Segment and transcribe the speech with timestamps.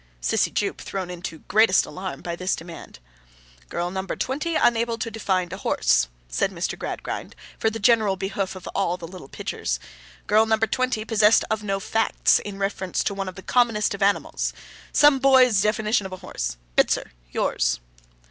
[0.19, 2.97] (Sissy Jupe thrown into the greatest alarm by this demand.)
[3.69, 6.75] 'Girl number twenty unable to define a horse!' said Mr.
[6.75, 9.79] Gradgrind, for the general behoof of all the little pitchers.
[10.25, 14.01] 'Girl number twenty possessed of no facts, in reference to one of the commonest of
[14.01, 14.53] animals!
[14.91, 16.57] Some boy's definition of a horse.
[16.75, 17.79] Bitzer, yours.